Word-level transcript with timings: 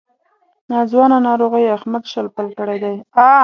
ناځوانه 0.71 1.17
ناروغۍ 1.27 1.65
احمد 1.77 2.03
شل 2.11 2.27
پل 2.35 2.47
کړی 2.59 2.77
دی. 2.83 2.95